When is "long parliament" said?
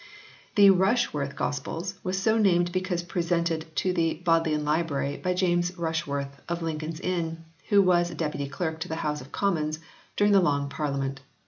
10.41-11.21